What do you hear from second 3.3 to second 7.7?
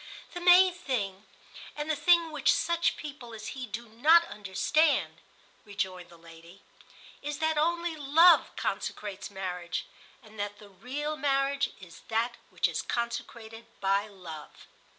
as he do not understand," rejoined the lady, "is that